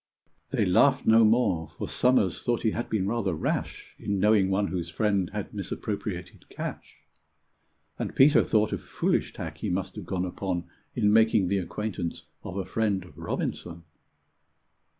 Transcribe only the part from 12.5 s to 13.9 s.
a friend of Robinson.